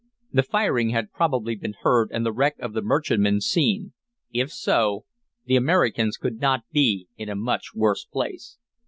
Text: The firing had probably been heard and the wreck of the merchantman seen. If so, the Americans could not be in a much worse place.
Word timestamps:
The 0.33 0.41
firing 0.41 0.89
had 0.89 1.11
probably 1.11 1.53
been 1.55 1.75
heard 1.81 2.09
and 2.11 2.25
the 2.25 2.31
wreck 2.31 2.57
of 2.57 2.73
the 2.73 2.81
merchantman 2.81 3.39
seen. 3.39 3.93
If 4.31 4.51
so, 4.51 5.05
the 5.45 5.55
Americans 5.55 6.17
could 6.17 6.39
not 6.41 6.61
be 6.71 7.07
in 7.17 7.29
a 7.29 7.35
much 7.35 7.75
worse 7.75 8.03
place. 8.03 8.57